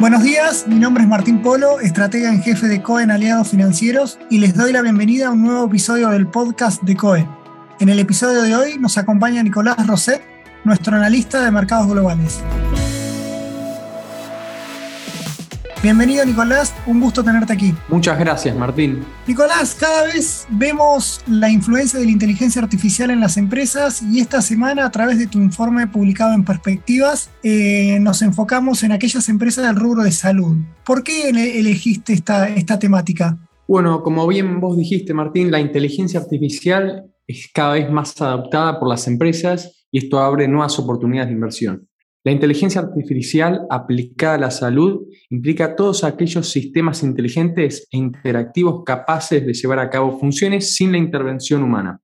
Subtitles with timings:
[0.00, 4.16] Buenos días, mi nombre es Martín Polo, estratega en jefe de COE en Aliados Financieros
[4.30, 7.28] y les doy la bienvenida a un nuevo episodio del podcast de COE.
[7.80, 10.22] En el episodio de hoy nos acompaña Nicolás Roset,
[10.62, 12.40] nuestro analista de mercados globales.
[15.80, 17.72] Bienvenido Nicolás, un gusto tenerte aquí.
[17.88, 19.04] Muchas gracias Martín.
[19.28, 24.42] Nicolás, cada vez vemos la influencia de la inteligencia artificial en las empresas y esta
[24.42, 29.66] semana a través de tu informe publicado en Perspectivas eh, nos enfocamos en aquellas empresas
[29.66, 30.56] del rubro de salud.
[30.84, 33.38] ¿Por qué elegiste esta, esta temática?
[33.68, 38.88] Bueno, como bien vos dijiste Martín, la inteligencia artificial es cada vez más adaptada por
[38.88, 41.87] las empresas y esto abre nuevas oportunidades de inversión.
[42.28, 49.46] La inteligencia artificial aplicada a la salud implica todos aquellos sistemas inteligentes e interactivos capaces
[49.46, 52.02] de llevar a cabo funciones sin la intervención humana.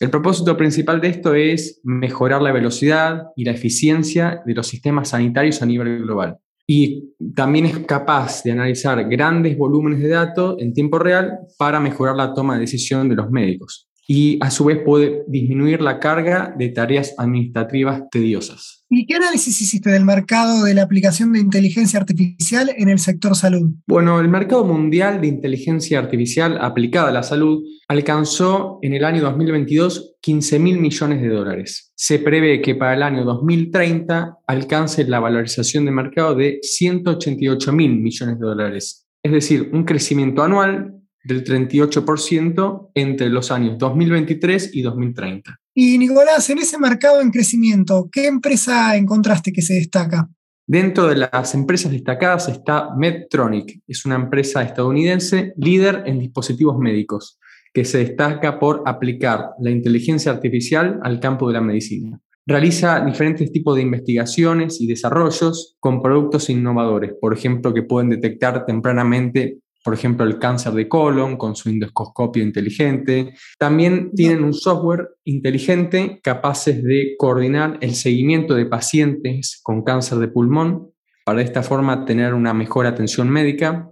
[0.00, 5.10] El propósito principal de esto es mejorar la velocidad y la eficiencia de los sistemas
[5.10, 6.38] sanitarios a nivel global.
[6.66, 12.16] Y también es capaz de analizar grandes volúmenes de datos en tiempo real para mejorar
[12.16, 16.54] la toma de decisión de los médicos y a su vez puede disminuir la carga
[16.56, 18.84] de tareas administrativas tediosas.
[18.88, 23.34] ¿Y qué análisis hiciste del mercado de la aplicación de inteligencia artificial en el sector
[23.34, 23.70] salud?
[23.86, 29.22] Bueno, el mercado mundial de inteligencia artificial aplicada a la salud alcanzó en el año
[29.22, 31.92] 2022 15 mil millones de dólares.
[31.96, 37.96] Se prevé que para el año 2030 alcance la valorización de mercado de 188 mil
[37.96, 39.06] millones de dólares.
[39.22, 40.95] Es decir, un crecimiento anual
[41.26, 45.58] del 38% entre los años 2023 y 2030.
[45.74, 50.28] Y Nicolás, en ese mercado en crecimiento, ¿qué empresa encontraste que se destaca?
[50.68, 57.38] Dentro de las empresas destacadas está Medtronic, es una empresa estadounidense líder en dispositivos médicos,
[57.72, 62.20] que se destaca por aplicar la inteligencia artificial al campo de la medicina.
[62.46, 68.64] Realiza diferentes tipos de investigaciones y desarrollos con productos innovadores, por ejemplo, que pueden detectar
[68.64, 73.34] tempranamente por ejemplo, el cáncer de colon con su endoscopio inteligente.
[73.56, 80.26] También tienen un software inteligente capaces de coordinar el seguimiento de pacientes con cáncer de
[80.26, 80.90] pulmón
[81.24, 83.88] para de esta forma tener una mejor atención médica.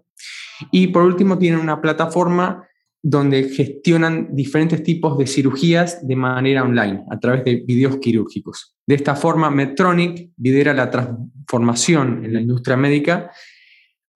[0.72, 2.66] Y por último, tienen una plataforma
[3.00, 8.74] donde gestionan diferentes tipos de cirugías de manera online, a través de videos quirúrgicos.
[8.84, 13.30] De esta forma, Medtronic lidera la transformación en la industria médica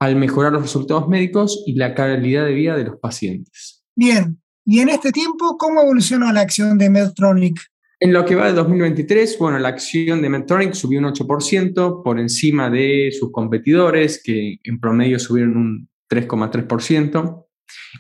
[0.01, 3.85] al mejorar los resultados médicos y la calidad de vida de los pacientes.
[3.97, 7.59] Bien, y en este tiempo, ¿cómo evolucionó la acción de Medtronic?
[8.01, 12.21] En lo que va de 2023, bueno, la acción de Medtronic subió un 8% por
[12.21, 17.48] encima de sus competidores, que en promedio subieron un 3,3%.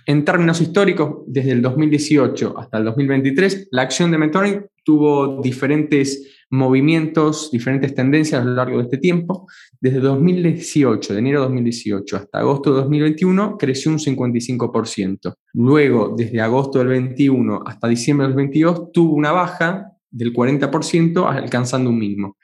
[0.07, 6.39] En términos históricos, desde el 2018 hasta el 2023, la acción de Medtronic tuvo diferentes
[6.51, 9.47] movimientos, diferentes tendencias a lo largo de este tiempo.
[9.81, 15.35] Desde 2018, de enero de 2018 hasta agosto de 2021, creció un 55%.
[15.55, 21.91] Luego, desde agosto del 21 hasta diciembre del 22, tuvo una baja del 40%, alcanzando
[21.91, 22.39] un mínimo.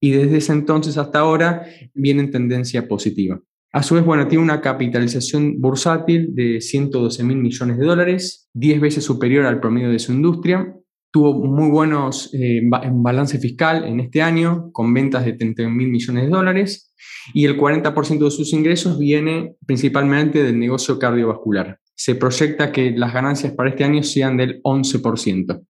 [0.00, 3.40] Y desde ese entonces hasta ahora viene en tendencia positiva.
[3.72, 8.80] A su vez, bueno, tiene una capitalización bursátil de 112 mil millones de dólares, 10
[8.80, 10.74] veces superior al promedio de su industria,
[11.12, 16.24] tuvo muy buenos eh, balance fiscal en este año, con ventas de 31 mil millones
[16.24, 16.92] de dólares,
[17.32, 21.78] y el 40% de sus ingresos viene principalmente del negocio cardiovascular.
[21.94, 25.64] Se proyecta que las ganancias para este año sean del 11%.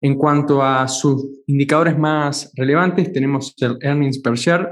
[0.00, 4.68] En cuanto a sus indicadores más relevantes, tenemos el earnings per share,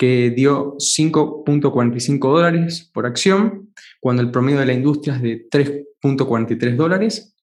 [0.00, 3.68] que dio 5.45 dólares por acción,
[4.00, 7.36] cuando el promedio de la industria es de 3.43 dólares,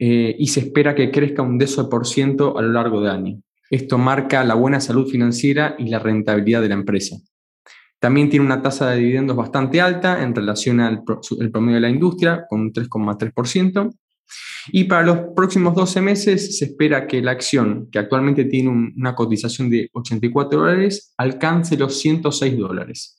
[0.00, 3.40] eh, y se espera que crezca un 10% a lo largo del año.
[3.70, 7.18] Esto marca la buena salud financiera y la rentabilidad de la empresa.
[8.00, 12.46] También tiene una tasa de dividendos bastante alta en relación al promedio de la industria,
[12.48, 13.94] con un 3,3%.
[14.68, 19.14] Y para los próximos 12 meses se espera que la acción, que actualmente tiene una
[19.14, 23.18] cotización de 84 dólares, alcance los 106 dólares.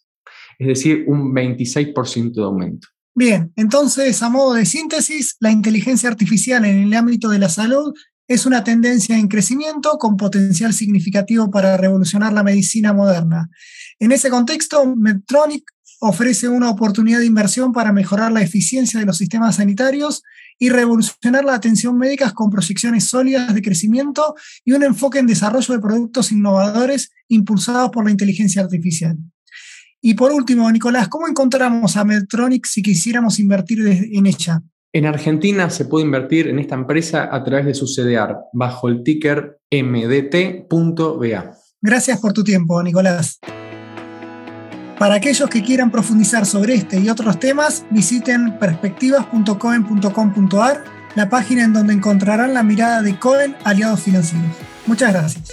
[0.60, 2.88] Es decir, un 26% de aumento.
[3.15, 7.94] Bien, entonces, a modo de síntesis, la inteligencia artificial en el ámbito de la salud
[8.27, 13.50] es una tendencia en crecimiento con potencial significativo para revolucionar la medicina moderna.
[14.00, 15.63] En ese contexto, Medtronic
[16.00, 20.24] ofrece una oportunidad de inversión para mejorar la eficiencia de los sistemas sanitarios
[20.60, 25.74] y revolucionar la atención médica con proyecciones sólidas de crecimiento y un enfoque en desarrollo
[25.74, 29.18] de productos innovadores impulsados por la inteligencia artificial.
[30.02, 34.62] Y por último, Nicolás, ¿cómo encontramos a Medtronic si quisiéramos invertir en ella?
[34.92, 39.02] En Argentina se puede invertir en esta empresa a través de su CDR bajo el
[39.04, 41.56] ticker MDT.BA.
[41.82, 43.40] Gracias por tu tiempo, Nicolás.
[45.04, 50.86] Para aquellos que quieran profundizar sobre este y otros temas, visiten perspectivas.coen.com.ar,
[51.16, 54.56] la página en donde encontrarán la mirada de Cohen Aliados Financieros.
[54.86, 55.52] Muchas gracias.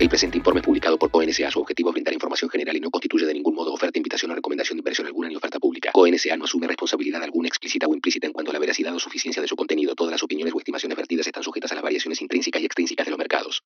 [0.00, 3.24] El presente informe publicado por CONSA su objetivo es brindar información general y no constituye
[3.24, 5.73] de ningún modo oferta, invitación o recomendación de inversión alguna ni oferta pública.
[6.04, 9.40] CONSA no asume responsabilidad alguna explícita o implícita en cuanto a la veracidad o suficiencia
[9.40, 9.94] de su contenido.
[9.94, 13.10] Todas las opiniones o estimaciones vertidas están sujetas a las variaciones intrínsecas y extrínsecas de
[13.10, 13.62] los mercados.